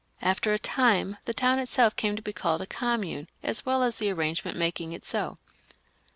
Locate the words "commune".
2.65-3.27